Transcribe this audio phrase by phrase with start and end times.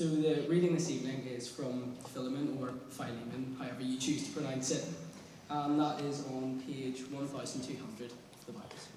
[0.00, 4.70] So the reading this evening is from Philemon or Philemon, however you choose to pronounce
[4.70, 4.82] it,
[5.50, 8.88] and that is on page 1200 of the Bibles.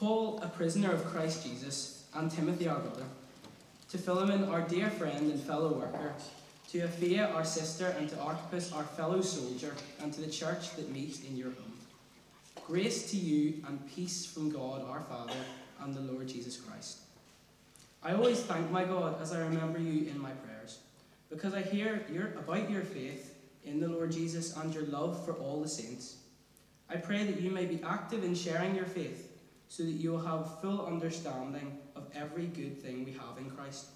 [0.00, 3.04] Paul, a prisoner of Christ Jesus, and Timothy our brother,
[3.90, 6.14] to Philemon our dear friend and fellow worker,
[6.72, 10.90] to Apphia our sister, and to Archippus our fellow soldier, and to the church that
[10.90, 11.78] meets in your home.
[12.66, 15.38] Grace to you and peace from God our Father
[15.84, 16.98] and the Lord Jesus Christ.
[18.04, 20.80] I always thank my God as I remember you in my prayers,
[21.30, 25.34] because I hear your, about your faith in the Lord Jesus and your love for
[25.34, 26.16] all the saints.
[26.90, 29.28] I pray that you may be active in sharing your faith,
[29.68, 33.86] so that you will have full understanding of every good thing we have in Christ.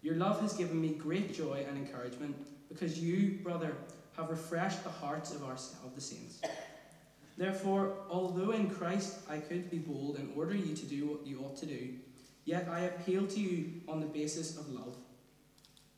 [0.00, 2.36] Your love has given me great joy and encouragement,
[2.68, 3.74] because you, brother,
[4.16, 6.40] have refreshed the hearts of, our, of the saints.
[7.36, 11.40] Therefore, although in Christ I could be bold and order you to do what you
[11.40, 11.94] ought to do,
[12.44, 14.96] yet I appeal to you on the basis of love.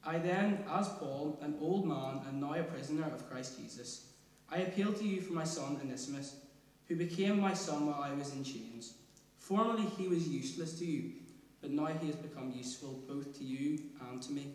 [0.04, 4.06] I then, as Paul, an old man and now a prisoner of Christ Jesus,
[4.50, 6.36] I appeal to you for my son Onesimus,
[6.88, 8.94] who became my son while I was in chains.
[9.38, 11.12] Formerly he was useless to you,
[11.60, 13.78] but now he has become useful both to you
[14.10, 14.48] and to me.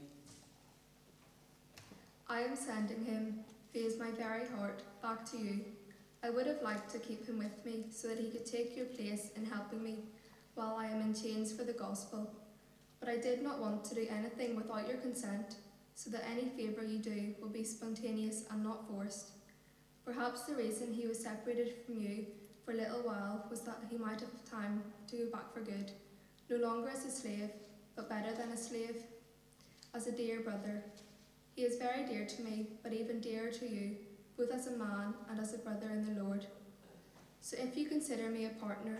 [2.30, 3.40] I am sending him,
[3.74, 5.62] is my very heart, back to you
[6.24, 8.88] I would have liked to keep him with me so that he could take your
[8.88, 10.00] place in helping me
[10.58, 12.32] while I am in chains for the gospel.
[13.00, 15.56] But I did not want to do anything without your consent,
[15.96, 19.32] so that any favour you do will be spontaneous and not forced.
[20.04, 22.26] Perhaps the reason he was separated from you
[22.66, 25.92] for a little while was that he might have time to go back for good,
[26.50, 27.52] no longer as a slave,
[27.96, 28.98] but better than a slave,
[29.94, 30.84] as a dear brother.
[31.56, 33.98] He is very dear to me, but even dearer to you
[34.38, 36.46] both as a man and as a brother in the Lord.
[37.42, 39.00] So if you consider me a partner,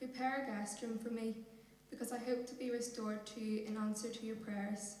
[0.00, 1.36] prepare a guest room for me,
[1.90, 4.96] because I hope to be restored to you in answer to your prayers.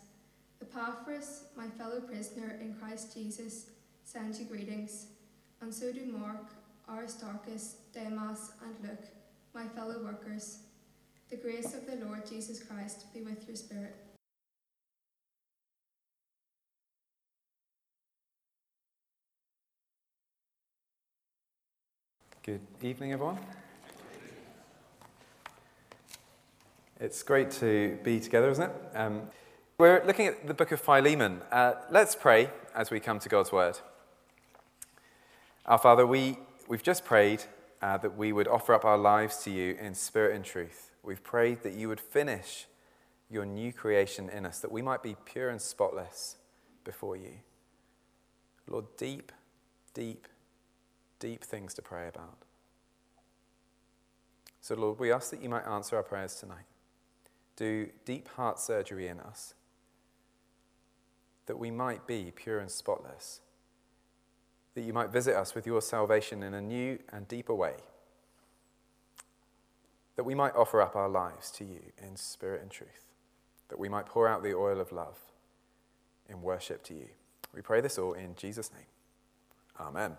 [0.60, 3.70] Epaphras, my fellow prisoner in Christ Jesus,
[4.04, 5.06] sends you greetings,
[5.62, 6.50] and so do Mark,
[6.86, 9.06] Aristarchus, Demas, and Luke,
[9.54, 10.58] my fellow workers.
[11.30, 13.94] The grace of the Lord Jesus Christ be with your spirit.
[22.42, 23.38] Good evening, everyone.
[27.02, 28.76] It's great to be together, isn't it?
[28.94, 29.22] Um,
[29.78, 31.40] we're looking at the book of Philemon.
[31.50, 33.78] Uh, let's pray as we come to God's word.
[35.64, 36.36] Our Father, we,
[36.68, 37.44] we've just prayed
[37.80, 40.90] uh, that we would offer up our lives to you in spirit and truth.
[41.02, 42.66] We've prayed that you would finish
[43.30, 46.36] your new creation in us, that we might be pure and spotless
[46.84, 47.32] before you.
[48.68, 49.32] Lord, deep,
[49.94, 50.28] deep,
[51.18, 52.42] deep things to pray about.
[54.60, 56.66] So, Lord, we ask that you might answer our prayers tonight.
[57.60, 59.52] Do deep heart surgery in us,
[61.44, 63.42] that we might be pure and spotless,
[64.74, 67.74] that you might visit us with your salvation in a new and deeper way,
[70.16, 73.04] that we might offer up our lives to you in spirit and truth,
[73.68, 75.18] that we might pour out the oil of love
[76.30, 77.08] in worship to you.
[77.54, 78.86] We pray this all in Jesus' name.
[79.78, 80.16] Amen.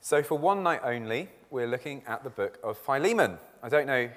[0.00, 3.38] So, for one night only, we're looking at the book of Philemon.
[3.64, 4.10] I don't know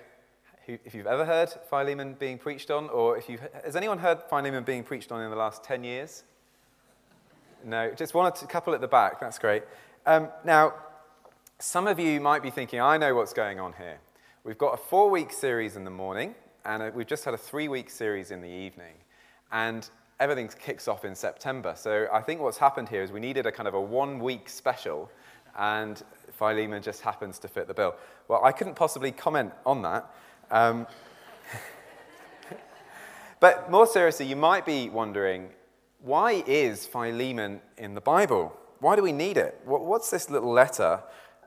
[0.68, 3.42] who, if you've ever heard Philemon being preached on, or if you've.
[3.64, 6.24] Has anyone heard Philemon being preached on in the last 10 years?
[7.66, 9.20] No, just one or two, couple at the back.
[9.20, 9.64] That's great.
[10.06, 10.74] Um, now,
[11.58, 13.98] some of you might be thinking, I know what's going on here.
[14.44, 16.36] We've got a four week series in the morning,
[16.66, 18.94] and a, we've just had a three week series in the evening.
[19.52, 19.90] And
[20.20, 21.74] everything kicks off in September.
[21.76, 24.50] So I think what's happened here is we needed a kind of a one week
[24.50, 25.10] special
[25.58, 26.04] and
[26.34, 27.96] Philemon just happens to fit the bill.
[28.28, 30.12] Well, I couldn't possibly comment on that.
[30.50, 30.88] Um,
[33.40, 35.50] but more seriously, you might be wondering
[36.00, 38.56] why is Philemon in the Bible?
[38.80, 39.60] Why do we need it?
[39.66, 41.02] What's this little letter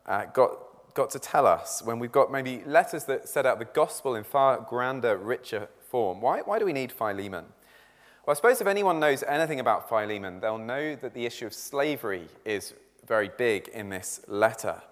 [0.07, 3.65] uh, got, got to tell us when we've got maybe letters that set out the
[3.65, 6.21] gospel in far grander, richer form?
[6.21, 7.45] Why, why do we need Philemon?
[8.27, 11.55] Well, I suppose if anyone knows anything about Philemon, they'll know that the issue of
[11.55, 12.75] slavery is
[13.07, 14.83] very big in this letter.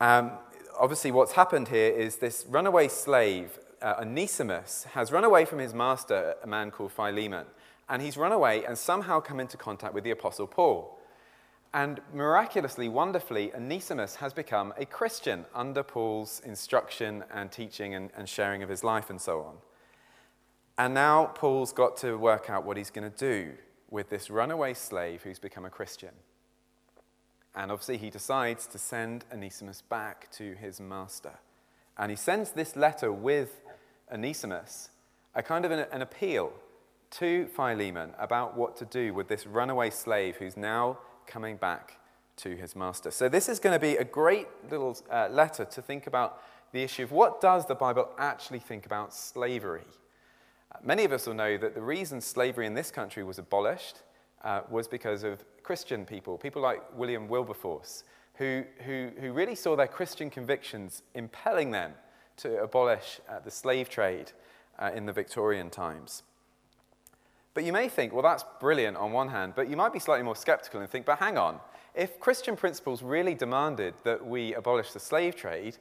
[0.00, 0.32] Um,
[0.78, 5.74] obviously, what's happened here is this runaway slave uh, Onesimus, has run away from his
[5.74, 7.46] master, a man called Philemon.
[7.88, 10.98] And he's run away and somehow come into contact with the Apostle Paul.
[11.74, 18.28] And miraculously, wonderfully, Onesimus has become a Christian under Paul's instruction and teaching and, and
[18.28, 19.56] sharing of his life and so on.
[20.78, 23.52] And now Paul's got to work out what he's going to do
[23.90, 26.12] with this runaway slave who's become a Christian.
[27.54, 31.34] And obviously, he decides to send Onesimus back to his master.
[31.98, 33.60] And he sends this letter with
[34.10, 34.90] Onesimus,
[35.34, 36.52] a kind of an, an appeal
[37.10, 41.98] to Philemon about what to do with this runaway slave who's now coming back
[42.36, 43.10] to his master.
[43.10, 46.82] So, this is going to be a great little uh, letter to think about the
[46.82, 49.84] issue of what does the Bible actually think about slavery?
[50.74, 53.98] Uh, many of us will know that the reason slavery in this country was abolished
[54.44, 58.04] uh, was because of Christian people, people like William Wilberforce,
[58.34, 61.92] who, who, who really saw their Christian convictions impelling them
[62.38, 64.32] to abolish uh, the slave trade
[64.78, 66.22] uh, in the Victorian times.
[67.54, 70.24] But you may think, well, that's brilliant on one hand, but you might be slightly
[70.24, 71.60] more skeptical and think, but hang on,
[71.94, 75.76] if Christian principles really demanded that we abolish the slave trade,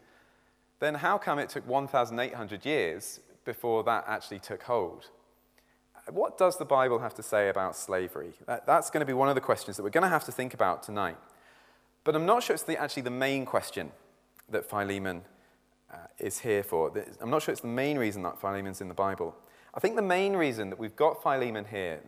[0.80, 5.10] then how come it took 1,800 years before that actually took hold?
[6.10, 8.34] What does the Bible have to say about slavery?
[8.48, 10.54] That's going to be one of the questions that we're going to have to think
[10.54, 11.18] about tonight.
[12.04, 13.92] But I'm not sure it's the, actually the main question
[14.50, 15.22] that Philemon
[15.92, 16.92] uh, is here for.
[17.22, 19.36] I'm not sure it's the main reason that Philemon's in the Bible.
[19.74, 22.02] I think the main reason that we've got Philemon here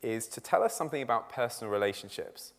[0.00, 2.52] is to tell us something about personal relationships,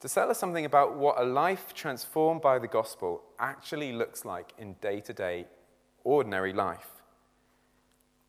[0.00, 4.54] to tell us something about what a life transformed by the gospel actually looks like
[4.58, 5.46] in day to day,
[6.04, 6.95] ordinary life.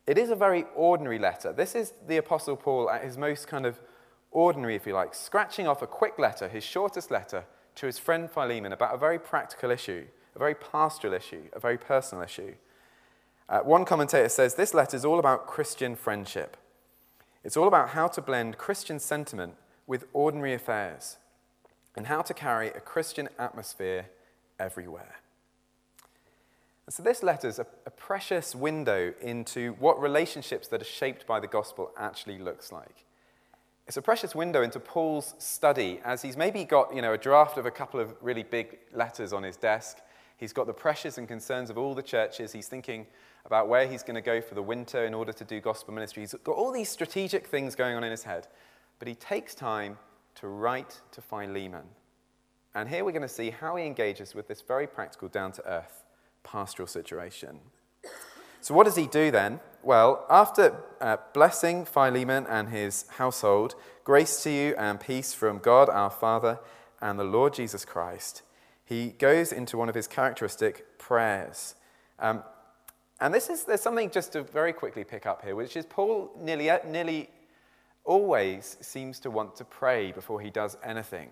[0.08, 1.52] It is a very ordinary letter.
[1.52, 3.78] This is the Apostle Paul at his most kind of
[4.30, 7.44] ordinary, if you like, scratching off a quick letter, his shortest letter,
[7.74, 11.76] to his friend Philemon about a very practical issue, a very pastoral issue, a very
[11.76, 12.54] personal issue.
[13.50, 16.56] Uh, one commentator says this letter is all about Christian friendship.
[17.44, 19.56] It's all about how to blend Christian sentiment
[19.86, 21.18] with ordinary affairs
[21.94, 24.06] and how to carry a Christian atmosphere
[24.58, 25.16] everywhere.
[26.90, 31.38] So, this letter is a, a precious window into what relationships that are shaped by
[31.38, 33.04] the gospel actually looks like.
[33.86, 37.58] It's a precious window into Paul's study as he's maybe got you know, a draft
[37.58, 39.98] of a couple of really big letters on his desk.
[40.38, 42.52] He's got the pressures and concerns of all the churches.
[42.52, 43.06] He's thinking
[43.44, 46.22] about where he's going to go for the winter in order to do gospel ministry.
[46.22, 48.46] He's got all these strategic things going on in his head.
[48.98, 49.98] But he takes time
[50.36, 51.84] to write to Philemon.
[52.74, 55.66] And here we're going to see how he engages with this very practical, down to
[55.66, 56.04] earth
[56.50, 57.60] pastoral situation.
[58.60, 59.60] So, what does he do then?
[59.82, 63.74] Well, after uh, blessing Philemon and his household,
[64.04, 66.58] grace to you and peace from God our Father
[67.00, 68.42] and the Lord Jesus Christ,
[68.84, 71.74] he goes into one of his characteristic prayers.
[72.18, 72.42] Um,
[73.20, 76.30] and this is, there's something just to very quickly pick up here, which is Paul
[76.40, 77.30] nearly, nearly
[78.04, 81.28] always seems to want to pray before he does anything.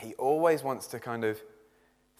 [0.00, 1.40] He always wants to kind of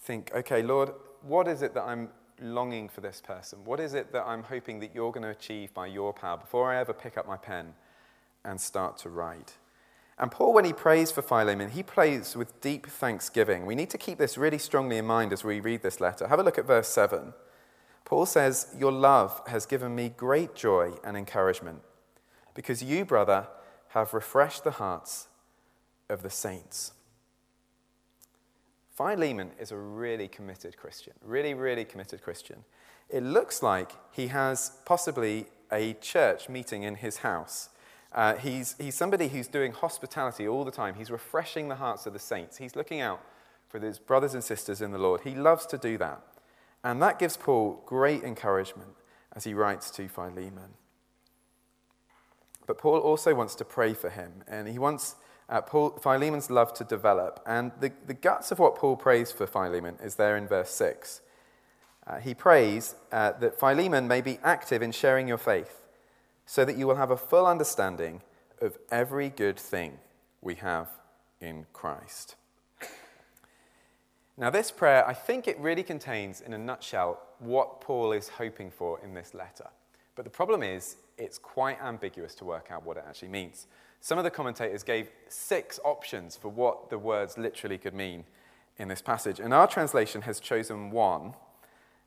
[0.01, 0.91] think, okay, Lord,
[1.23, 2.09] what is it that I'm
[2.41, 3.59] longing for this person?
[3.65, 6.73] What is it that I'm hoping that you're going to achieve by your power before
[6.73, 7.75] I ever pick up my pen
[8.45, 9.55] and start to write?
[10.19, 13.65] And Paul, when he prays for Philemon, he prays with deep thanksgiving.
[13.65, 16.29] We need to keep this really strongly in mind as we read this letter.
[16.29, 17.33] Have a look at verse 7.
[18.05, 21.81] Paul says, Your love has given me great joy and encouragement,
[22.55, 23.47] because you, brother,
[23.89, 25.29] have refreshed the hearts
[26.11, 26.93] of the saints.
[29.01, 32.65] Philemon is a really committed Christian, really, really committed Christian.
[33.09, 37.71] It looks like he has possibly a church meeting in his house.
[38.13, 40.97] Uh, he's, he's somebody who's doing hospitality all the time.
[40.97, 42.59] He's refreshing the hearts of the saints.
[42.59, 43.25] He's looking out
[43.71, 45.23] for his brothers and sisters in the Lord.
[45.23, 46.21] He loves to do that.
[46.85, 48.91] And that gives Paul great encouragement
[49.35, 50.75] as he writes to Philemon.
[52.67, 55.17] But Paul also wants to pray for him, and he wants
[55.51, 57.41] uh, Paul, Philemon's love to develop.
[57.45, 61.21] And the, the guts of what Paul prays for Philemon is there in verse 6.
[62.07, 65.83] Uh, he prays uh, that Philemon may be active in sharing your faith,
[66.47, 68.23] so that you will have a full understanding
[68.61, 69.99] of every good thing
[70.41, 70.89] we have
[71.41, 72.37] in Christ.
[74.37, 78.71] Now, this prayer, I think it really contains, in a nutshell, what Paul is hoping
[78.71, 79.67] for in this letter.
[80.15, 83.67] But the problem is, it's quite ambiguous to work out what it actually means.
[84.01, 88.25] Some of the commentators gave six options for what the words literally could mean
[88.79, 89.41] in this passage.
[89.41, 91.35] And our translation has chosen one,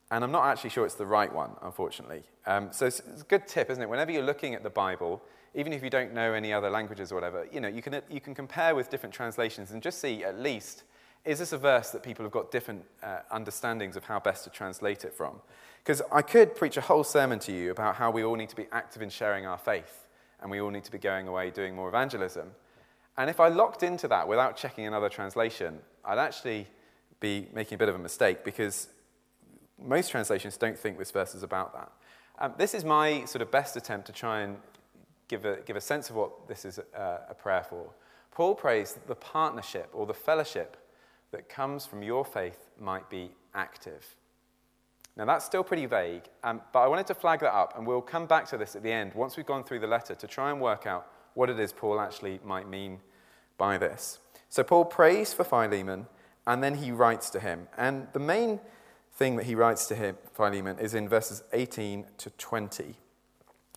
[0.10, 2.24] and I'm not actually sure it's the right one, unfortunately.
[2.48, 3.88] Um, so it's, it's, a good tip, isn't it?
[3.88, 5.22] Whenever you're looking at the Bible,
[5.54, 8.20] even if you don't know any other languages or whatever, you know, you can, you
[8.20, 10.84] can compare with different translations and just see at least
[11.26, 14.50] is this a verse that people have got different uh, understandings of how best to
[14.50, 15.40] translate it from?
[15.78, 18.58] Because I could preach a whole sermon to you about how we all need to
[18.58, 20.03] be active in sharing our faith
[20.44, 22.52] and we all need to be going away doing more evangelism.
[23.18, 26.68] And if I locked into that without checking another translation, I'd actually
[27.20, 28.90] be making a bit of a mistake because
[29.82, 31.92] most translations don't think this verse is about that.
[32.40, 34.58] Um, this is my sort of best attempt to try and
[35.28, 37.90] give a, give a sense of what this is a, a prayer for.
[38.32, 40.78] Paul prays that the partnership or the fellowship
[41.32, 44.16] that comes from your faith might be active.
[45.16, 48.02] Now, that's still pretty vague, um, but I wanted to flag that up, and we'll
[48.02, 50.50] come back to this at the end once we've gone through the letter to try
[50.50, 53.00] and work out what it is Paul actually might mean
[53.58, 54.20] by this.
[54.50, 56.08] So, Paul prays for Philemon,
[56.48, 57.68] and then he writes to him.
[57.78, 58.60] And the main
[59.14, 62.96] thing that he writes to him, Philemon is in verses 18 to 20.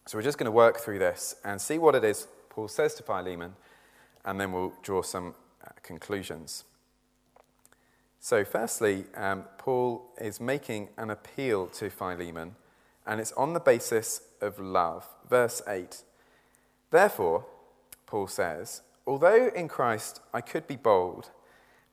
[0.06, 2.94] So, we're just going to work through this and see what it is Paul says
[2.94, 3.54] to Philemon,
[4.24, 6.64] and then we'll draw some uh, conclusions.
[8.20, 12.56] So, firstly, um, Paul is making an appeal to Philemon,
[13.06, 15.06] and it's on the basis of love.
[15.28, 16.02] Verse 8
[16.90, 17.46] Therefore,
[18.06, 21.30] Paul says, although in Christ I could be bold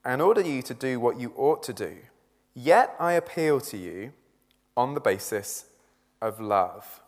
[0.06, 1.98] and order you to do what you ought to do,
[2.54, 4.14] yet I appeal to you
[4.76, 5.66] on the basis
[6.22, 7.02] of love.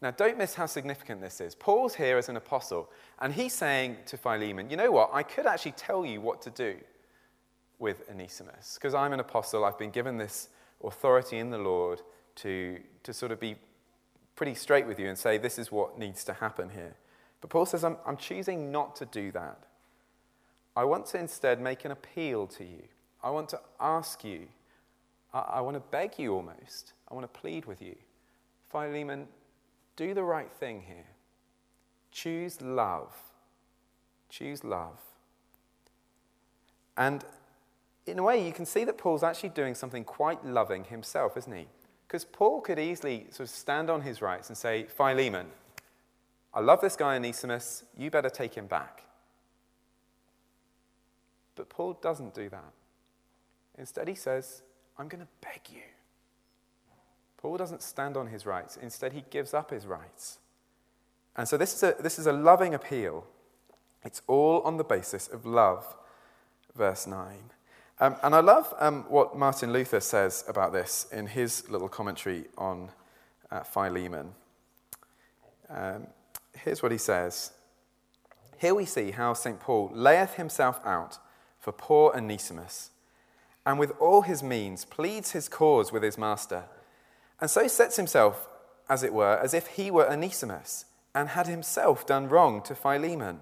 [0.00, 1.56] Now, don't miss how significant this is.
[1.56, 2.88] Paul's here as an apostle,
[3.20, 5.10] and he's saying to Philemon, You know what?
[5.12, 6.76] I could actually tell you what to do
[7.78, 8.74] with Onesimus.
[8.74, 10.48] Because I'm an apostle, I've been given this
[10.82, 12.02] authority in the Lord
[12.36, 13.56] to, to sort of be
[14.36, 16.94] pretty straight with you and say, this is what needs to happen here.
[17.40, 19.58] But Paul says, I'm, I'm choosing not to do that.
[20.76, 22.82] I want to instead make an appeal to you.
[23.22, 24.46] I want to ask you.
[25.34, 26.92] I, I want to beg you almost.
[27.10, 27.96] I want to plead with you.
[28.70, 29.26] Philemon,
[29.96, 31.06] do the right thing here.
[32.12, 33.12] Choose love.
[34.28, 35.00] Choose love.
[36.96, 37.24] And
[38.08, 41.54] in a way, you can see that Paul's actually doing something quite loving himself, isn't
[41.54, 41.66] he?
[42.06, 45.46] Because Paul could easily sort of stand on his rights and say, Philemon,
[46.54, 49.02] I love this guy Onesimus, you better take him back.
[51.54, 52.72] But Paul doesn't do that.
[53.76, 54.62] Instead, he says,
[54.98, 55.82] I'm going to beg you.
[57.36, 58.76] Paul doesn't stand on his rights.
[58.80, 60.38] Instead, he gives up his rights.
[61.36, 63.26] And so this is a, this is a loving appeal.
[64.02, 65.96] It's all on the basis of love.
[66.74, 67.50] Verse 9.
[68.00, 72.44] Um, and I love um, what Martin Luther says about this in his little commentary
[72.56, 72.90] on
[73.50, 74.34] uh, Philemon.
[75.68, 76.06] Um,
[76.56, 77.52] here's what he says
[78.58, 79.58] Here we see how St.
[79.58, 81.18] Paul layeth himself out
[81.58, 82.90] for poor Onesimus,
[83.66, 86.64] and with all his means pleads his cause with his master,
[87.40, 88.48] and so sets himself,
[88.88, 90.84] as it were, as if he were Onesimus,
[91.16, 93.40] and had himself done wrong to Philemon.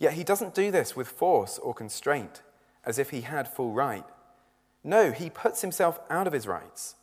[0.00, 2.42] Yet he doesn't do this with force or constraint
[2.86, 4.04] as if he had full right.
[4.82, 6.96] No, he puts himself out of his rights,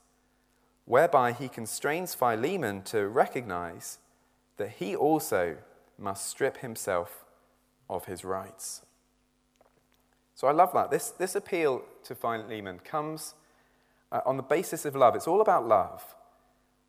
[0.86, 3.98] whereby he constrains Philemon to recognize
[4.58, 5.58] that he also
[5.98, 7.26] must strip himself
[7.90, 8.84] of his rights.
[10.36, 10.92] So I love that.
[10.92, 13.36] This, this appeal to Philemon comes
[14.12, 15.16] uh, on the basis of love.
[15.16, 16.16] It's all about love.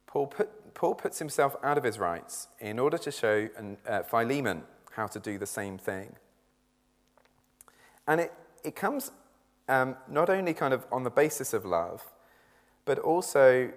[0.07, 4.03] Paul, put, Paul puts himself out of his rights in order to show an, uh,
[4.03, 6.17] Philemon how to do the same thing.
[8.07, 8.33] And it,
[8.65, 9.11] it comes
[9.69, 12.03] um, not only kind of on the basis of love,
[12.85, 13.71] but also,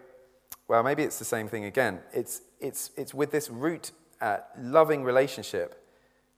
[0.68, 2.00] well, maybe it's the same thing again.
[2.14, 5.84] It's, it's, it's with this root uh, loving relationship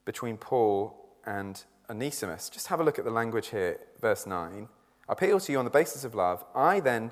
[0.06, 2.50] between Paul and Onesimus.
[2.50, 4.68] Just have a look at the language here, verse 9.
[5.10, 6.44] I appeal to you on the basis of love.
[6.54, 7.12] I then,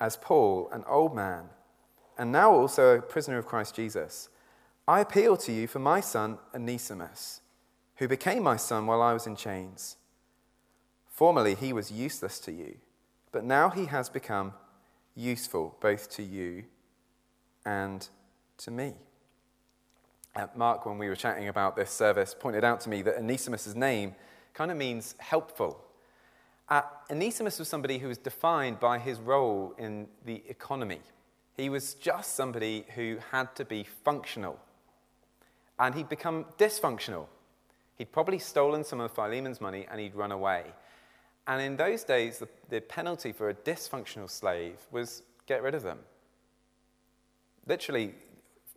[0.00, 1.44] as Paul, an old man,
[2.18, 4.28] and now also a prisoner of Christ Jesus,
[4.86, 7.40] I appeal to you for my son Onesimus,
[7.96, 9.96] who became my son while I was in chains.
[11.20, 12.78] Formerly he was useless to you,
[13.30, 14.54] but now he has become
[15.14, 16.64] useful both to you
[17.66, 18.08] and
[18.56, 18.94] to me.
[20.34, 23.74] Uh, Mark, when we were chatting about this service, pointed out to me that Onesimus'
[23.74, 24.14] name
[24.54, 25.84] kind of means helpful.
[26.70, 31.02] Uh, Onesimus was somebody who was defined by his role in the economy.
[31.54, 34.58] He was just somebody who had to be functional.
[35.78, 37.26] And he'd become dysfunctional.
[37.98, 40.72] He'd probably stolen some of Philemon's money and he'd run away.
[41.50, 45.82] And in those days, the, the penalty for a dysfunctional slave was get rid of
[45.82, 45.98] them.
[47.66, 48.14] Literally,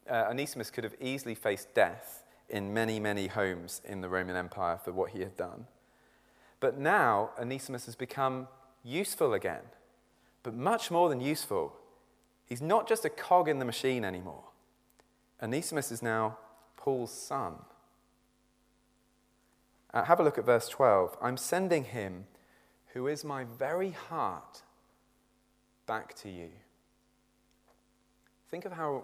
[0.09, 4.79] uh, Onesimus could have easily faced death in many, many homes in the Roman Empire
[4.83, 5.67] for what he had done.
[6.59, 8.47] But now, Onesimus has become
[8.83, 9.61] useful again,
[10.41, 11.75] but much more than useful.
[12.43, 14.45] He's not just a cog in the machine anymore.
[15.43, 16.39] Onesimus is now
[16.75, 17.53] Paul's son.
[19.93, 21.15] Uh, have a look at verse 12.
[21.21, 22.25] I'm sending him
[22.93, 24.61] who is my very heart,
[25.87, 26.49] back to you.
[28.49, 29.03] Think of how,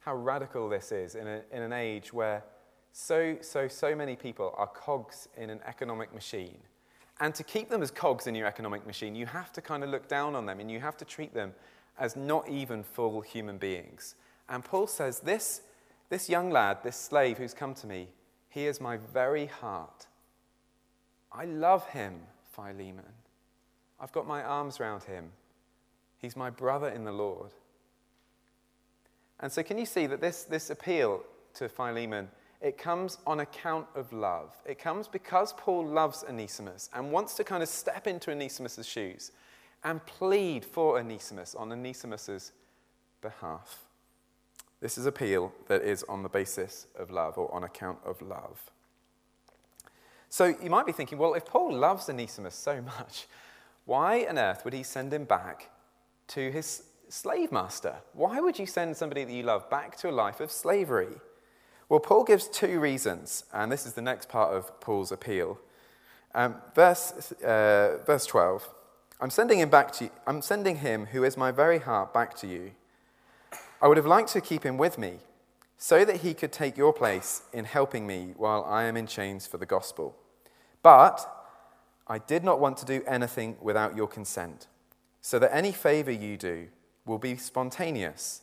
[0.00, 2.42] how radical this is in, a, in an age where
[2.92, 6.58] so, so, so many people are cogs in an economic machine.
[7.20, 9.90] And to keep them as cogs in your economic machine, you have to kind of
[9.90, 11.52] look down on them and you have to treat them
[11.98, 14.14] as not even full human beings.
[14.48, 15.62] And Paul says, This,
[16.08, 18.08] this young lad, this slave who's come to me,
[18.48, 20.06] he is my very heart.
[21.30, 22.20] I love him,
[22.52, 23.04] Philemon.
[24.00, 25.30] I've got my arms around him.
[26.18, 27.50] He's my brother in the Lord.
[29.40, 31.22] And so, can you see that this, this appeal
[31.54, 32.28] to Philemon,
[32.60, 34.54] it comes on account of love.
[34.64, 39.32] It comes because Paul loves Onesimus and wants to kind of step into Onesimus' shoes
[39.82, 42.52] and plead for Onesimus on Onesimus'
[43.20, 43.84] behalf.
[44.80, 48.70] This is appeal that is on the basis of love or on account of love.
[50.32, 53.26] So you might be thinking, well, if Paul loves Onesimus so much,
[53.84, 55.68] why on earth would he send him back
[56.28, 57.96] to his slave master?
[58.14, 61.20] Why would you send somebody that you love back to a life of slavery?
[61.90, 65.58] Well, Paul gives two reasons, and this is the next part of Paul's appeal.
[66.34, 68.66] Um, verse, uh, verse 12
[69.20, 72.34] I'm sending him back to you, I'm sending him who is my very heart back
[72.36, 72.70] to you.
[73.82, 75.18] I would have liked to keep him with me
[75.76, 79.46] so that he could take your place in helping me while I am in chains
[79.46, 80.16] for the gospel.
[80.82, 81.26] But
[82.06, 84.66] I did not want to do anything without your consent,
[85.20, 86.68] so that any favor you do
[87.06, 88.42] will be spontaneous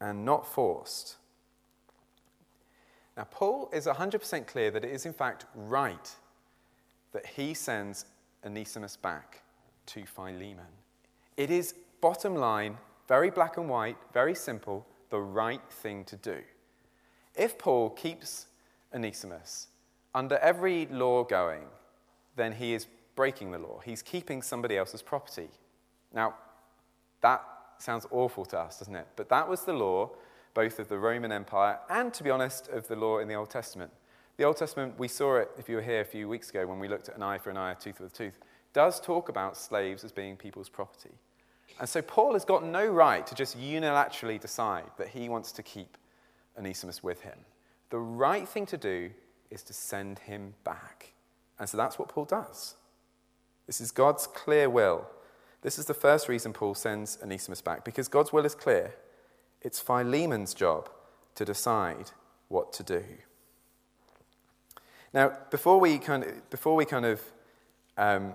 [0.00, 1.16] and not forced.
[3.16, 6.10] Now, Paul is 100% clear that it is, in fact, right
[7.12, 8.06] that he sends
[8.44, 9.42] Onesimus back
[9.86, 10.66] to Philemon.
[11.36, 12.76] It is, bottom line,
[13.06, 16.38] very black and white, very simple, the right thing to do.
[17.36, 18.46] If Paul keeps
[18.92, 19.68] Onesimus
[20.14, 21.64] under every law going,
[22.36, 23.80] then he is breaking the law.
[23.84, 25.48] He's keeping somebody else's property.
[26.12, 26.34] Now,
[27.20, 27.42] that
[27.78, 29.06] sounds awful to us, doesn't it?
[29.16, 30.10] But that was the law,
[30.52, 33.50] both of the Roman Empire and, to be honest, of the law in the Old
[33.50, 33.90] Testament.
[34.36, 36.78] The Old Testament, we saw it if you were here a few weeks ago when
[36.78, 38.38] we looked at an eye for an eye, a tooth for a tooth,
[38.72, 41.12] does talk about slaves as being people's property.
[41.78, 45.62] And so Paul has got no right to just unilaterally decide that he wants to
[45.62, 45.96] keep
[46.58, 47.38] Onesimus with him.
[47.90, 49.10] The right thing to do
[49.54, 51.12] is to send him back.
[51.58, 52.74] And so that's what Paul does.
[53.66, 55.06] This is God's clear will.
[55.62, 58.94] This is the first reason Paul sends Onesimus back, because God's will is clear.
[59.62, 60.90] It's Philemon's job
[61.36, 62.10] to decide
[62.48, 63.04] what to do.
[65.14, 67.22] Now, before we kind of, before we kind of
[67.96, 68.34] um,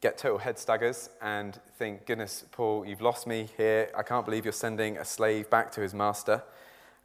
[0.00, 3.90] get total head staggers and think, goodness, Paul, you've lost me here.
[3.96, 6.42] I can't believe you're sending a slave back to his master.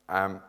[0.08, 0.41] Um,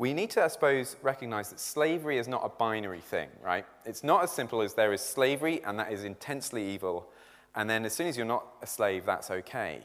[0.00, 3.66] we need to, I suppose, recognize that slavery is not a binary thing, right?
[3.84, 7.10] It's not as simple as there is slavery and that is intensely evil,
[7.54, 9.82] and then as soon as you're not a slave, that's okay.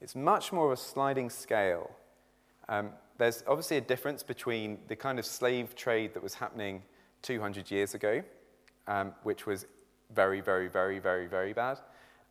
[0.00, 1.90] It's much more of a sliding scale.
[2.68, 6.84] Um, there's obviously a difference between the kind of slave trade that was happening
[7.22, 8.22] 200 years ago,
[8.86, 9.66] um, which was
[10.14, 11.80] very, very, very, very, very bad.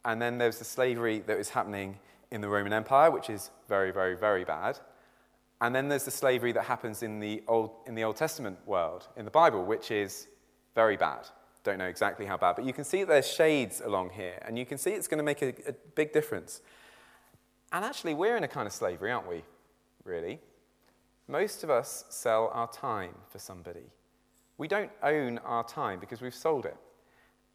[0.06, 2.00] And then there's the slavery that was happening
[2.32, 4.80] in the Roman Empire, which is very, very, very bad.
[5.62, 9.08] And then there's the slavery that happens in the Old, in the Old Testament world,
[9.18, 10.28] in the Bible, which is
[10.76, 11.28] very bad.
[11.64, 14.66] Don't know exactly how bad, but you can see there's shades along here, and you
[14.66, 16.62] can see it's going to make a, a big difference.
[17.74, 19.44] And actually, we're in a kind of slavery, aren't we?
[20.04, 20.40] Really?
[21.28, 23.92] Most of us sell our time for somebody.
[24.58, 26.78] We don't own our time because we've sold it.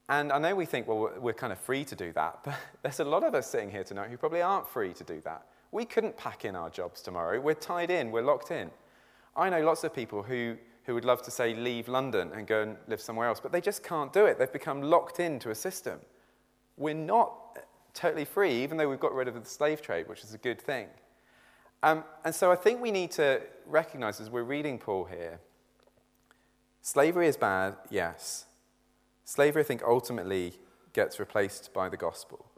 [0.08, 3.00] And I know we think, well, we're kind of free to do that, but there's
[3.00, 5.46] a lot of us sitting here tonight who probably aren't free to do that.
[5.72, 7.40] We couldn't pack in our jobs tomorrow.
[7.40, 8.70] We're tied in, we're locked in.
[9.34, 12.62] I know lots of people who, who would love to say leave London and go
[12.62, 14.38] and live somewhere else, but they just can't do it.
[14.38, 15.98] They've become locked into a system.
[16.76, 17.58] We're not
[17.94, 20.60] totally free, even though we've got rid of the slave trade, which is a good
[20.60, 20.88] thing.
[21.82, 25.40] Um, and so I think we need to recognize as we're reading Paul here
[26.82, 28.46] slavery is bad, yes.
[29.24, 30.54] Slavery, I think, ultimately
[30.92, 32.51] gets replaced by the gospel.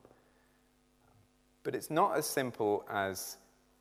[1.65, 3.39] But it's not as simple as,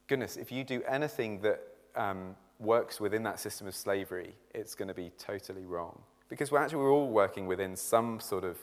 [0.07, 1.61] goodness, if you do anything that
[1.95, 6.01] um, works within that system of slavery, it's going to be totally wrong.
[6.29, 8.57] Because we're actually we're all working within some sort of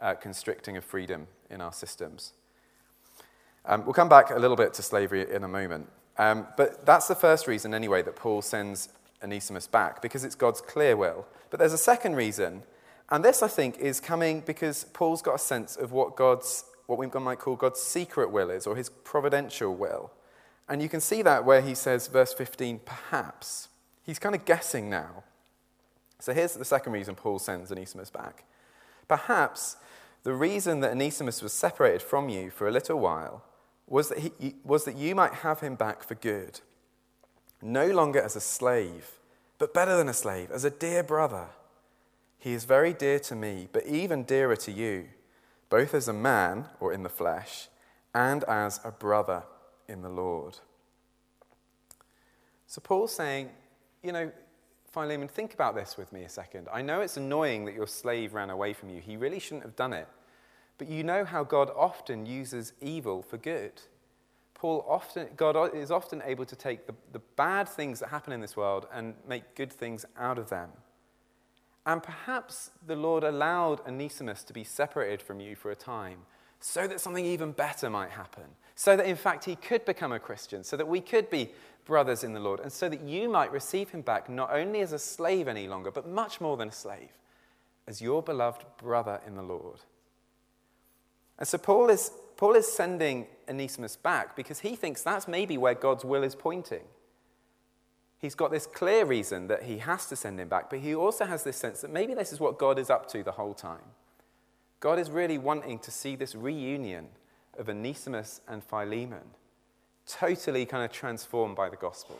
[0.00, 2.32] uh, constricting of freedom in our systems.
[3.66, 5.88] Um, we'll come back a little bit to slavery in a moment.
[6.18, 8.88] Um, but that's the first reason, anyway, that Paul sends
[9.22, 11.26] Onesimus back, because it's God's clear will.
[11.50, 12.62] But there's a second reason,
[13.10, 16.98] and this, I think, is coming because Paul's got a sense of what God's what
[16.98, 20.10] we might call God's secret will is, or his providential will.
[20.68, 23.68] And you can see that where he says, verse 15, perhaps.
[24.02, 25.24] He's kind of guessing now.
[26.18, 28.44] So here's the second reason Paul sends Onesimus back.
[29.08, 29.76] Perhaps
[30.22, 33.42] The reason that Onesimus was separated from you for a little while
[33.88, 36.60] was that, he, was that you might have him back for good,
[37.60, 39.18] no longer as a slave,
[39.58, 41.46] but better than a slave, as a dear brother.
[42.38, 45.08] He is very dear to me, but even dearer to you,
[45.72, 47.68] both as a man, or in the flesh,
[48.14, 49.42] and as a brother
[49.88, 50.58] in the Lord.
[52.66, 53.48] So Paul's saying,
[54.02, 54.30] you know,
[54.90, 56.68] Philemon, think about this with me a second.
[56.70, 59.00] I know it's annoying that your slave ran away from you.
[59.00, 60.08] He really shouldn't have done it.
[60.76, 63.72] But you know how God often uses evil for good.
[64.52, 68.42] Paul often, God is often able to take the, the bad things that happen in
[68.42, 70.68] this world and make good things out of them.
[71.84, 76.18] And perhaps the Lord allowed Onesimus to be separated from you for a time
[76.60, 78.44] so that something even better might happen.
[78.76, 81.50] So that in fact he could become a Christian, so that we could be
[81.84, 84.92] brothers in the Lord, and so that you might receive him back not only as
[84.92, 87.10] a slave any longer, but much more than a slave,
[87.88, 89.80] as your beloved brother in the Lord.
[91.38, 95.74] And so Paul is, Paul is sending Onesimus back because he thinks that's maybe where
[95.74, 96.84] God's will is pointing.
[98.22, 101.24] He's got this clear reason that he has to send him back, but he also
[101.24, 103.82] has this sense that maybe this is what God is up to the whole time.
[104.78, 107.08] God is really wanting to see this reunion
[107.58, 109.24] of Onesimus and Philemon
[110.06, 112.16] totally kind of transformed by the gospel.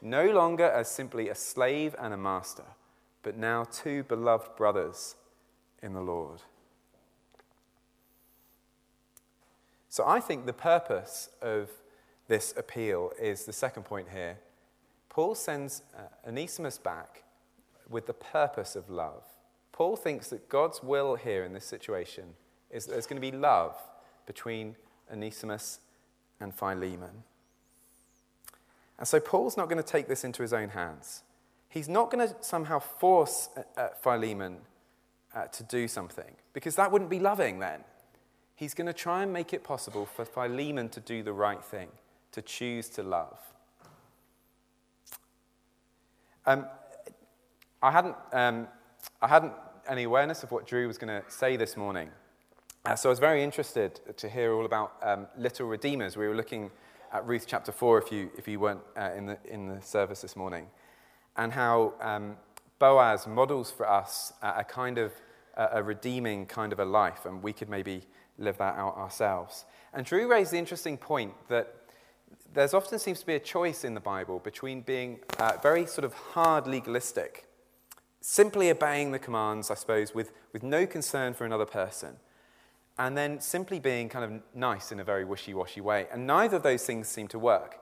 [0.00, 2.64] No longer as simply a slave and a master,
[3.24, 5.16] but now two beloved brothers
[5.82, 6.42] in the Lord.
[9.88, 11.70] So I think the purpose of
[12.28, 14.38] this appeal is the second point here.
[15.20, 17.24] Paul sends uh, Onesimus back
[17.90, 19.22] with the purpose of love.
[19.70, 22.24] Paul thinks that God's will here in this situation
[22.70, 23.76] is that there's going to be love
[24.24, 24.76] between
[25.12, 25.80] Onesimus
[26.40, 27.24] and Philemon.
[28.98, 31.22] And so Paul's not going to take this into his own hands.
[31.68, 34.56] He's not going to somehow force uh, uh, Philemon
[35.34, 37.84] uh, to do something, because that wouldn't be loving then.
[38.54, 41.88] He's going to try and make it possible for Philemon to do the right thing,
[42.32, 43.36] to choose to love.
[46.46, 46.66] Um,
[47.82, 48.66] I, hadn't, um,
[49.20, 49.52] I hadn't
[49.88, 52.10] any awareness of what Drew was going to say this morning.
[52.86, 56.16] Uh, so I was very interested to hear all about um, little redeemers.
[56.16, 56.70] We were looking
[57.12, 60.22] at Ruth chapter 4 if you, if you weren't uh, in, the, in the service
[60.22, 60.66] this morning,
[61.36, 62.36] and how um,
[62.78, 65.12] Boaz models for us a, a kind of
[65.56, 68.02] a, a redeeming kind of a life, and we could maybe
[68.38, 69.66] live that out ourselves.
[69.92, 71.79] And Drew raised the interesting point that
[72.52, 76.04] there's often seems to be a choice in the Bible between being uh, very sort
[76.04, 77.46] of hard legalistic,
[78.20, 82.16] simply obeying the commands, I suppose, with, with no concern for another person,
[82.98, 86.06] and then simply being kind of nice in a very wishy washy way.
[86.12, 87.78] And neither of those things seem to work,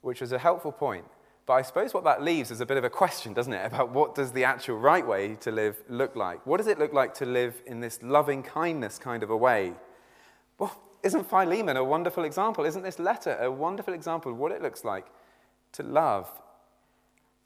[0.00, 1.04] which was a helpful point.
[1.46, 3.90] But I suppose what that leaves is a bit of a question, doesn't it, about
[3.90, 6.44] what does the actual right way to live look like?
[6.46, 9.72] What does it look like to live in this loving kindness kind of a way?
[10.58, 12.64] Well, isn't Philemon a wonderful example?
[12.64, 15.06] Isn't this letter a wonderful example of what it looks like
[15.72, 16.30] to love?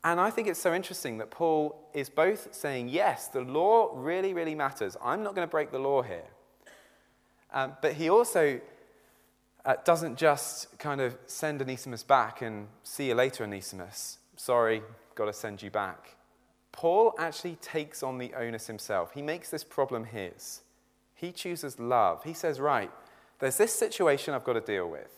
[0.05, 4.35] And I think it's so interesting that Paul is both saying, yes, the law really,
[4.35, 4.97] really matters.
[5.03, 6.25] I'm not going to break the law here.
[7.53, 8.61] Um, but he also
[9.65, 14.19] uh, doesn't just kind of send Onesimus back and see you later, Onesimus.
[14.37, 14.83] Sorry,
[15.15, 16.17] got to send you back.
[16.73, 19.13] Paul actually takes on the onus himself.
[19.13, 20.63] He makes this problem his.
[21.15, 22.25] He chooses love.
[22.25, 22.91] He says, Right,
[23.43, 25.11] there's this situation I've got to deal with.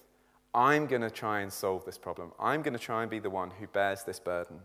[0.55, 2.33] I'm going to try and solve this problem.
[2.41, 4.61] I'm going to try and be the one who bears this burden.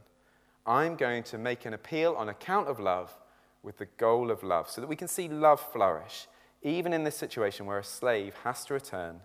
[0.66, 3.18] I'm going to make an appeal on account of love
[3.62, 6.28] with the goal of love so that we can see love flourish,
[6.62, 9.20] even in this situation where a slave has to return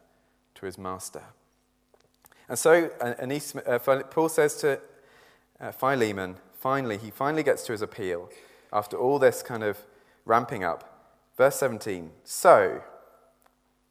[0.57, 1.23] to his master.
[2.49, 4.81] And so uh, Paul says to
[5.61, 8.31] uh, Philemon, finally, he finally gets to his appeal
[8.73, 9.79] after all this kind of
[10.25, 11.13] ramping up.
[11.37, 12.83] Verse 17 So,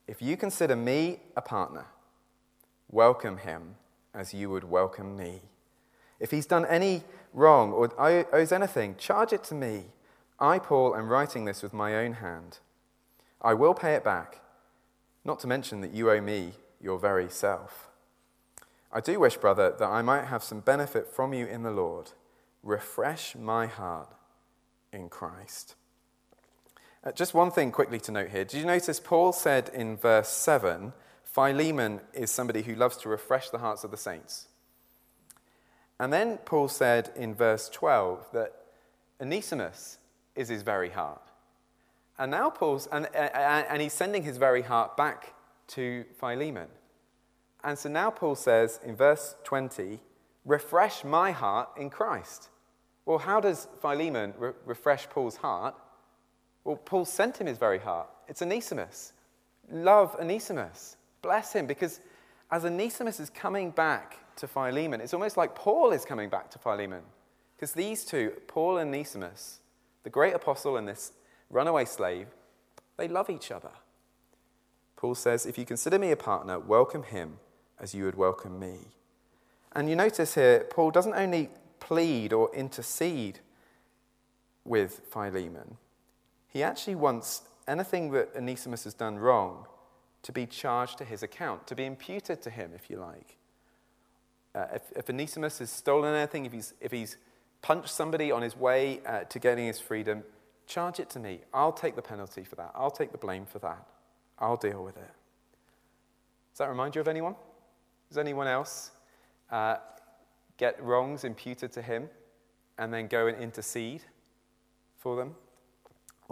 [0.08, 1.86] if you consider me a partner,
[2.90, 3.76] welcome him
[4.14, 5.42] as you would welcome me.
[6.20, 7.92] If he's done any wrong or
[8.34, 9.86] owes anything, charge it to me.
[10.40, 12.60] I, Paul, am writing this with my own hand.
[13.42, 14.42] I will pay it back,
[15.26, 17.90] not to mention that you owe me your very self.
[18.92, 22.12] I do wish, brother, that I might have some benefit from you in the Lord.
[22.62, 24.14] Refresh my heart
[24.92, 25.76] in Christ.
[27.06, 28.46] Uh, just one thing quickly to note here.
[28.46, 30.94] Did you notice Paul said in verse 7
[31.26, 34.48] Philemon is somebody who loves to refresh the hearts of the saints?
[36.00, 38.54] And then Paul said in verse 12 that
[39.20, 39.98] Onesimus
[40.36, 41.22] is his very heart.
[42.18, 45.34] And now Paul's, and, and, and he's sending his very heart back
[45.70, 46.68] to Philemon.
[47.64, 50.00] And so now Paul says in verse 20,
[50.46, 52.50] refresh my heart in Christ.
[53.06, 55.76] Well, how does Philemon re- refresh Paul's heart?
[56.64, 58.10] Well, Paul sent him his very heart.
[58.28, 59.14] It's Onesimus.
[59.72, 60.98] Love Onesimus.
[61.22, 62.00] Bless him because
[62.52, 66.60] as Onesimus is coming back to Philemon, it's almost like Paul is coming back to
[66.60, 67.02] Philemon.
[67.56, 69.60] Because these two, Paul and Onesimus,
[70.04, 71.14] the great apostle and this
[71.50, 72.28] runaway slave,
[72.98, 73.72] they love each other.
[74.96, 77.40] Paul says, If you consider me a partner, welcome him
[77.80, 78.78] as you would welcome me.
[79.74, 81.50] And you notice here, Paul doesn't only
[81.80, 83.40] plead or intercede
[84.64, 85.78] with Philemon,
[86.54, 89.66] he actually wants anything that Onesimus has done wrong
[90.22, 93.38] to be charged to his account, to be imputed to him, if you like.
[94.54, 97.18] Uh, if, if Onesimus has stolen anything, if he's, if he's
[97.64, 100.24] punched somebody on his way uh, to getting his freedom,
[100.68, 101.42] charge it to me.
[101.54, 102.72] I'll take the penalty for that.
[102.76, 103.88] I'll take the blame for that.
[104.38, 105.12] I'll deal with it.
[106.52, 107.36] Does that remind you of anyone?
[108.10, 108.92] Does anyone else
[109.50, 109.78] uh,
[110.58, 112.10] get wrongs imputed to him
[112.78, 114.04] and then go and intercede
[115.00, 115.34] for them?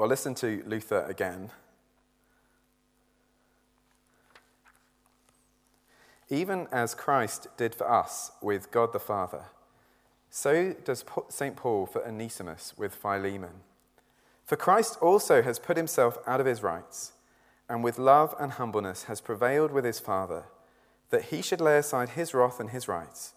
[0.01, 1.51] Well, listen to Luther again.
[6.27, 9.43] Even as Christ did for us with God the Father,
[10.31, 11.55] so does St.
[11.55, 13.61] Paul for Onesimus with Philemon.
[14.43, 17.11] For Christ also has put himself out of his rights,
[17.69, 20.45] and with love and humbleness has prevailed with his Father,
[21.11, 23.35] that he should lay aside his wrath and his rights,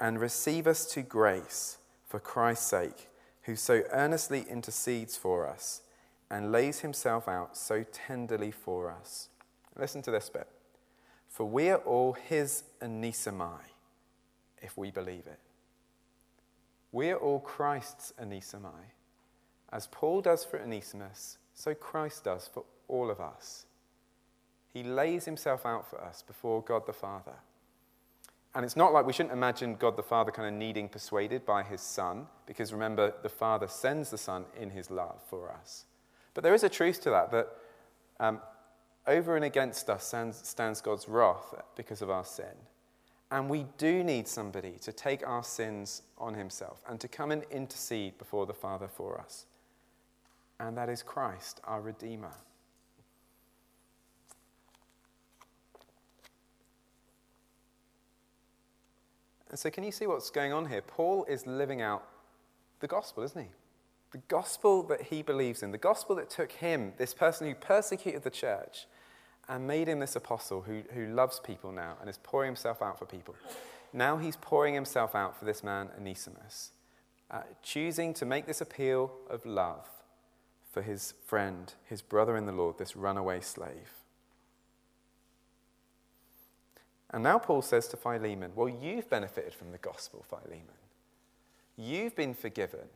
[0.00, 3.06] and receive us to grace for Christ's sake,
[3.42, 5.82] who so earnestly intercedes for us
[6.30, 9.28] and lays himself out so tenderly for us.
[9.76, 10.46] Listen to this bit.
[11.28, 13.60] For we are all his Onesimi,
[14.60, 15.38] if we believe it.
[16.92, 18.90] We are all Christ's Onesimi.
[19.72, 23.66] As Paul does for Onesimus, so Christ does for all of us.
[24.72, 27.36] He lays himself out for us before God the Father.
[28.54, 31.62] And it's not like we shouldn't imagine God the Father kind of needing persuaded by
[31.62, 35.84] his Son, because remember, the Father sends the Son in his love for us.
[36.34, 37.48] But there is a truth to that, that
[38.18, 38.40] um,
[39.06, 42.54] over and against us stands, stands God's wrath because of our sin.
[43.32, 47.44] And we do need somebody to take our sins on himself and to come and
[47.50, 49.46] intercede before the Father for us.
[50.58, 52.34] And that is Christ, our Redeemer.
[59.48, 60.82] And so, can you see what's going on here?
[60.82, 62.06] Paul is living out
[62.78, 63.48] the gospel, isn't he?
[64.12, 68.22] The gospel that he believes in, the gospel that took him, this person who persecuted
[68.22, 68.86] the church,
[69.48, 72.98] and made him this apostle who, who loves people now and is pouring himself out
[72.98, 73.34] for people.
[73.92, 76.70] Now he's pouring himself out for this man, Onesimus,
[77.30, 79.88] uh, choosing to make this appeal of love
[80.72, 83.90] for his friend, his brother in the Lord, this runaway slave.
[87.10, 90.62] And now Paul says to Philemon, Well, you've benefited from the gospel, Philemon.
[91.76, 92.88] You've been forgiven.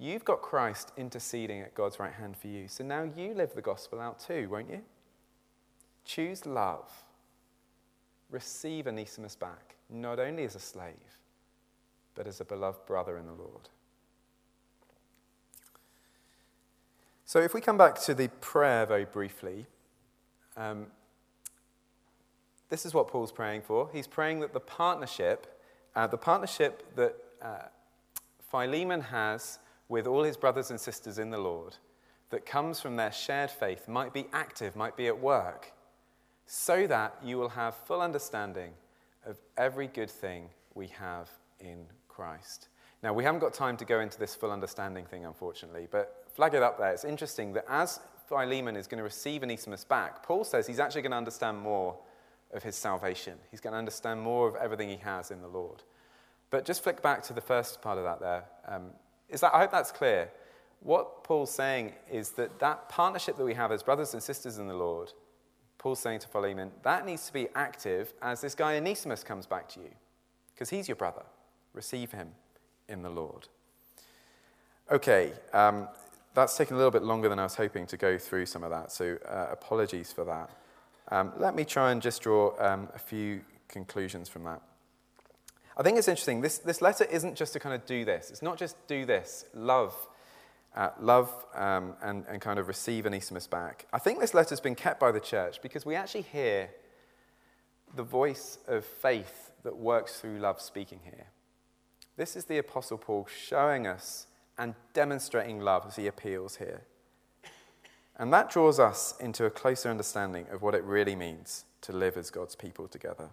[0.00, 2.68] You've got Christ interceding at God's right hand for you.
[2.68, 4.82] So now you live the gospel out too, won't you?
[6.04, 6.90] Choose love.
[8.30, 10.94] Receive Onesimus back, not only as a slave,
[12.14, 13.68] but as a beloved brother in the Lord.
[17.24, 19.66] So, if we come back to the prayer very briefly,
[20.56, 20.86] um,
[22.70, 23.90] this is what Paul's praying for.
[23.92, 25.60] He's praying that the partnership,
[25.94, 27.68] uh, the partnership that uh,
[28.50, 29.58] Philemon has
[29.88, 31.76] with all his brothers and sisters in the Lord,
[32.30, 35.72] that comes from their shared faith, might be active, might be at work,
[36.46, 38.72] so that you will have full understanding
[39.26, 42.68] of every good thing we have in Christ.
[43.02, 46.54] Now, we haven't got time to go into this full understanding thing, unfortunately, but flag
[46.54, 46.92] it up there.
[46.92, 51.02] It's interesting that as Philemon is going to receive Onesimus back, Paul says he's actually
[51.02, 51.96] going to understand more
[52.52, 53.34] of his salvation.
[53.50, 55.82] He's going to understand more of everything he has in the Lord.
[56.50, 58.44] But just flick back to the first part of that there.
[58.66, 58.90] Um,
[59.28, 60.30] is that, I hope that's clear.
[60.80, 64.68] What Paul's saying is that that partnership that we have as brothers and sisters in
[64.68, 65.12] the Lord
[65.78, 69.68] Paul's saying to Philemon, that needs to be active as this guy Onesimus comes back
[69.70, 69.90] to you,
[70.52, 71.22] because he's your brother.
[71.72, 72.30] Receive him
[72.88, 73.46] in the Lord.
[74.90, 75.86] Okay, um,
[76.34, 78.70] that's taken a little bit longer than I was hoping to go through some of
[78.70, 80.50] that, so uh, apologies for that.
[81.10, 84.60] Um, let me try and just draw um, a few conclusions from that.
[85.78, 86.40] I think it's interesting.
[86.40, 88.30] This, this letter isn't just to kind of do this.
[88.30, 89.94] It's not just do this, love
[90.78, 93.86] uh, love um, and, and kind of receive Onesimus back.
[93.92, 96.70] I think this letter has been kept by the church because we actually hear
[97.96, 101.26] the voice of faith that works through love speaking here.
[102.16, 106.82] This is the Apostle Paul showing us and demonstrating love as he appeals here.
[108.16, 112.16] And that draws us into a closer understanding of what it really means to live
[112.16, 113.30] as God's people together.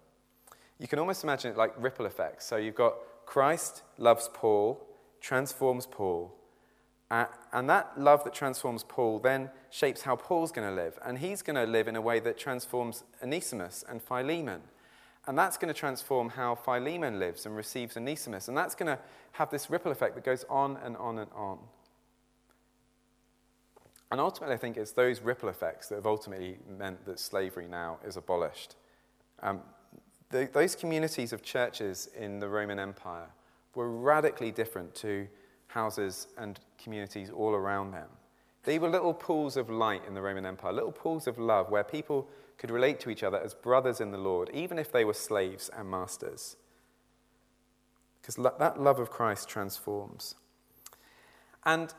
[0.80, 2.46] You can almost imagine it like ripple effects.
[2.46, 4.86] So you've got Christ loves Paul,
[5.22, 6.34] transforms Paul,
[7.12, 10.98] Uh, and that love that transforms Paul then shapes how Paul's going to live.
[11.06, 14.62] And he's going to live in a way that transforms Onesimus and Philemon.
[15.28, 18.48] And that's going to transform how Philemon lives and receives Onesimus.
[18.48, 19.00] And that's going to
[19.34, 21.60] have this ripple effect that goes on and on and on.
[24.12, 28.00] And ultimately, I think it's those ripple effects that have ultimately meant that slavery now
[28.04, 28.76] is abolished.
[29.42, 29.62] Um,
[30.30, 33.28] the, those communities of churches in the Roman Empire
[33.76, 35.28] were radically different to
[35.68, 38.08] houses and communities all around them.
[38.64, 41.84] They were little pools of light in the Roman Empire, little pools of love where
[41.84, 45.14] people could relate to each other as brothers in the Lord, even if they were
[45.14, 46.56] slaves and masters.
[48.22, 50.36] Because that love of Christ transforms.
[51.66, 51.94] And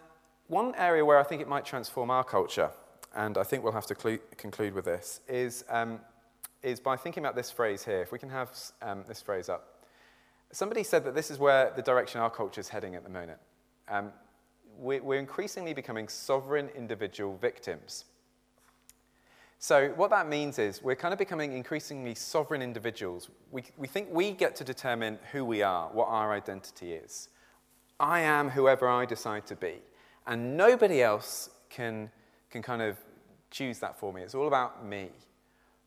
[0.49, 2.71] one area where I think it might transform our culture,
[3.15, 6.01] and I think we'll have to clu- conclude with this, is, um,
[6.63, 8.03] is by thinking about this phrase here.
[8.03, 8.51] If we can have
[8.83, 9.85] um, this phrase up.
[10.53, 13.39] Somebody said that this is where the direction our culture is heading at the moment.
[13.89, 14.13] Um,
[14.79, 18.05] we're, we're increasingly becoming sovereign individual victims.
[19.59, 23.31] So, what that means is we're kind of becoming increasingly sovereign individuals.
[23.51, 27.31] We, we think we get to determine who we are, what our identity is.
[27.99, 29.77] I am whoever I decide to be.
[30.27, 32.11] And nobody else can,
[32.51, 32.99] can kind of
[33.51, 34.23] choose that for me.
[34.23, 35.09] It's all about me.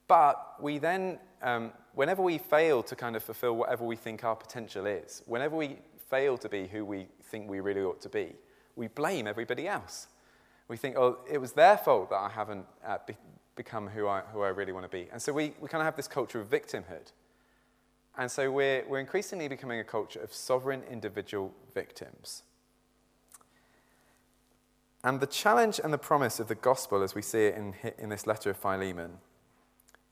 [0.10, 4.36] But we then, um, whenever we fail to kind of fulfill whatever we think our
[4.36, 5.78] potential is, whenever we
[6.10, 8.34] fail to be who we think we really ought to be,
[8.76, 10.08] we blame everybody else.
[10.68, 13.18] We think, oh, it was their fault that I haven't uh, be-
[13.56, 15.08] become who I, who I really want to be.
[15.12, 17.12] And so we, we kind of have this culture of victimhood.
[18.18, 22.42] And so we're, we're increasingly becoming a culture of sovereign individual victims.
[25.04, 28.10] And the challenge and the promise of the gospel, as we see it in, in
[28.10, 29.20] this letter of Philemon,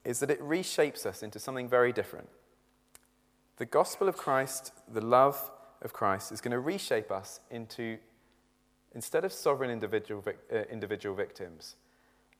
[0.08, 2.30] is that it reshapes us into something very different.
[3.58, 5.50] The gospel of Christ, the love
[5.82, 7.98] of Christ, is going to reshape us into,
[8.94, 11.76] instead of sovereign individual, uh, individual victims,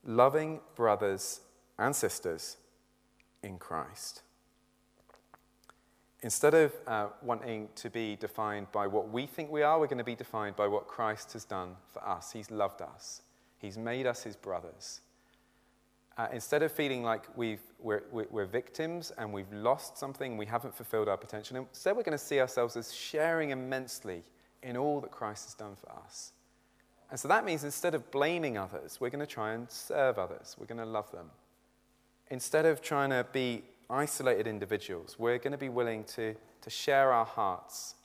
[0.03, 1.41] loving brothers
[1.77, 2.57] and sisters
[3.43, 4.23] in Christ.
[6.23, 9.99] Instead of uh, wanting to be defined by what we think we are, we're going
[9.99, 12.31] to be defined by what Christ has done for us.
[12.31, 13.21] He's loved us,
[13.59, 15.01] He's made us His brothers.
[16.19, 20.75] Uh, instead of feeling like we've, we're, we're victims and we've lost something, we haven't
[20.75, 24.21] fulfilled our potential, instead we're going to see ourselves as sharing immensely
[24.61, 26.33] in all that Christ has done for us.
[27.09, 30.57] And so that means instead of blaming others, we're going to try and serve others.
[30.59, 31.27] We're going to love them.
[32.29, 35.15] Instead of trying to be isolated individuals.
[35.17, 37.95] We're going to be willing to, to share our hearts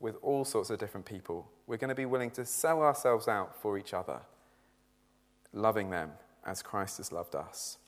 [0.00, 1.46] with all sorts of different people.
[1.66, 4.20] We're going to be willing to sell ourselves out for each other,
[5.52, 6.12] loving them
[6.44, 7.78] as Christ has loved us.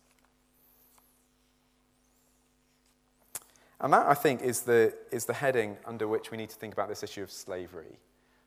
[3.81, 6.73] And that, I think, is the, is the heading under which we need to think
[6.73, 7.99] about this issue of slavery.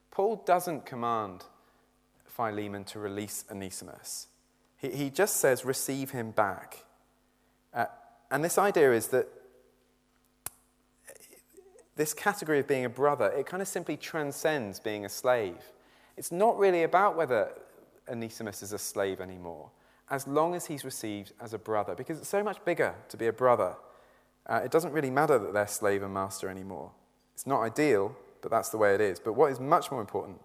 [0.10, 1.43] Paul doesn't command
[2.26, 4.28] Philemon to release Onesimus,
[4.78, 6.86] he, he just says, receive him back.
[7.74, 7.86] Uh,
[8.30, 9.28] and this idea is that
[11.96, 15.58] this category of being a brother, it kind of simply transcends being a slave.
[16.15, 17.52] It's not really about whether
[18.08, 19.72] Onesimus is a slave anymore,
[20.10, 23.28] as long as he's received as a brother, because it's so much bigger to be
[23.28, 23.76] a brother.
[24.46, 26.91] Uh, it doesn't really matter that they're slave and master anymore.
[27.34, 29.20] It's not ideal, but that's the way it is.
[29.20, 30.39] But what is much more important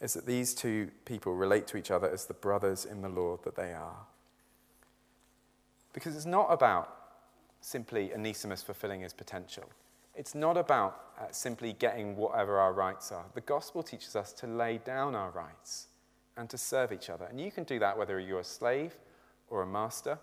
[0.00, 3.42] is that these two people relate to each other as the brothers in the Lord
[3.44, 4.06] that they are.
[5.92, 6.96] Because it's not about
[7.60, 9.68] simply Onesimus fulfilling his potential.
[10.14, 13.24] It's not about uh, simply getting whatever our rights are.
[13.34, 15.88] The gospel teaches us to lay down our rights
[16.40, 17.26] and to serve each other.
[17.26, 18.96] And you can do that whether you're a slave
[19.50, 20.18] or a master,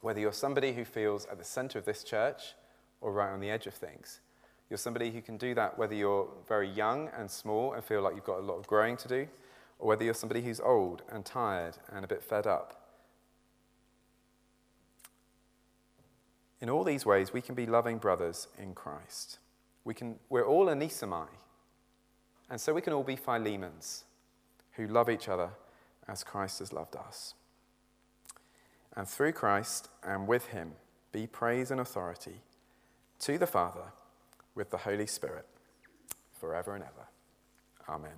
[0.00, 2.54] whether you're somebody who feels at the center of this church
[3.00, 4.20] or right on the edge of things.
[4.70, 8.14] You're somebody who can do that whether you're very young and small and feel like
[8.14, 9.26] you've got a lot of growing to do,
[9.80, 12.78] or whether you're somebody who's old and tired and a bit fed up
[16.60, 19.40] In all these ways, we can be loving brothers in Christ.
[19.82, 21.26] We can, we're all Onesimi,
[22.48, 24.04] and so we can all be Philemons
[24.72, 25.50] who love each other
[26.08, 27.34] as Christ has loved us.
[28.96, 30.72] And through Christ and with him,
[31.12, 32.42] be praise and authority
[33.20, 33.92] to the Father
[34.54, 35.46] with the Holy Spirit
[36.38, 37.08] forever and ever.
[37.88, 38.10] Amen.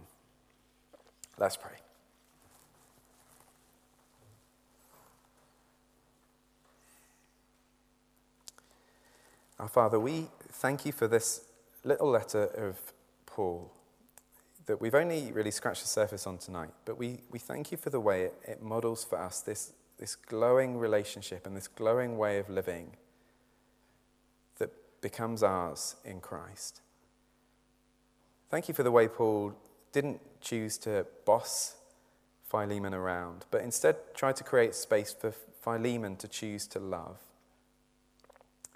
[1.38, 1.72] Let's pray.
[9.58, 11.42] Our Father, we thank you for this
[11.84, 12.92] little letter of
[13.26, 13.70] Paul
[14.66, 17.90] that we've only really scratched the surface on tonight, but we, we thank you for
[17.90, 22.38] the way it, it models for us this, this glowing relationship and this glowing way
[22.38, 22.96] of living
[24.58, 26.80] that becomes ours in Christ.
[28.50, 29.54] Thank you for the way Paul
[29.92, 31.76] didn't choose to boss
[32.48, 37.18] Philemon around, but instead tried to create space for Philemon to choose to love.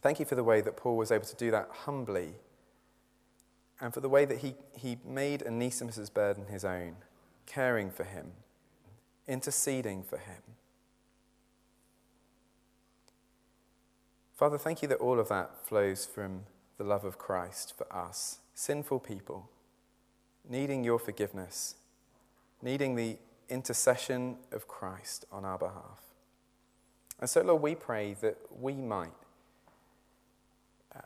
[0.01, 2.35] Thank you for the way that Paul was able to do that humbly,
[3.81, 6.97] and for the way that he, he made Onesimus' burden his own,
[7.47, 8.33] caring for him,
[9.27, 10.43] interceding for him.
[14.35, 16.43] Father, thank you that all of that flows from
[16.77, 19.51] the love of Christ for us, sinful people,
[20.49, 21.75] needing your forgiveness,
[22.63, 23.19] needing the
[23.49, 26.01] intercession of Christ on our behalf.
[27.21, 29.11] And so, Lord, we pray that we might
[30.95, 31.01] uh,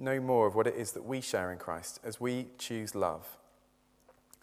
[0.00, 3.36] know more of what it is that we share in Christ as we choose love,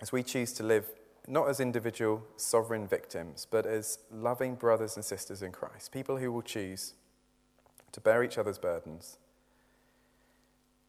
[0.01, 0.85] as we choose to live
[1.27, 6.31] not as individual sovereign victims, but as loving brothers and sisters in Christ, people who
[6.31, 6.93] will choose
[7.91, 9.17] to bear each other's burdens,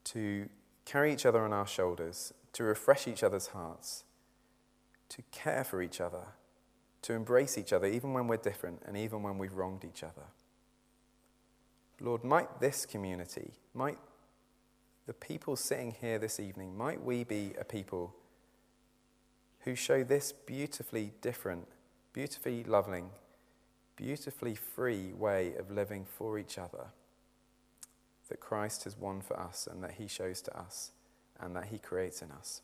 [0.05, 0.49] to
[0.85, 4.05] carry each other on our shoulders, to refresh each other's hearts,
[5.09, 6.25] to care for each other,
[7.03, 10.27] to embrace each other, even when we're different and even when we've wronged each other.
[12.01, 13.99] Lord, might this community, might
[15.09, 18.14] the people sitting here this evening, might we be a people
[19.61, 21.66] who show this beautifully different,
[22.12, 23.09] beautifully loving,
[23.96, 26.88] beautifully free way of living for each other
[28.28, 30.90] that Christ has won for us and that he shows to us
[31.40, 32.61] and that he creates in us.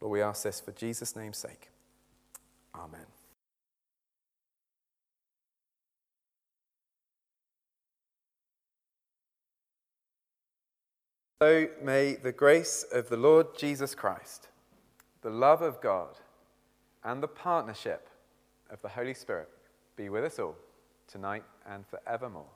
[0.00, 1.68] Lord, we ask this for Jesus' name's sake.
[2.74, 3.13] Amen.
[11.44, 14.48] So may the grace of the Lord Jesus Christ,
[15.20, 16.16] the love of God,
[17.04, 18.08] and the partnership
[18.70, 19.50] of the Holy Spirit
[19.94, 20.56] be with us all
[21.06, 22.48] tonight and forevermore.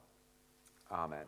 [0.91, 1.26] Amen.